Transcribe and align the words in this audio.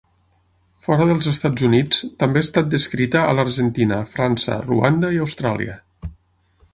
Fora 0.85 1.05
dels 1.09 1.27
Estats 1.31 1.65
Units 1.67 1.99
també 2.23 2.41
ha 2.41 2.47
estat 2.47 2.71
descrita 2.73 3.21
a 3.25 3.35
l'Argentina, 3.41 4.01
França, 4.15 4.57
Ruanda 4.65 5.13
i 5.19 5.23
Austràlia. 5.27 5.77